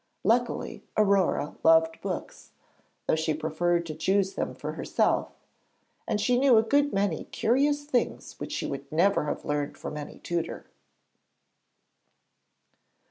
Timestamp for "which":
8.39-8.51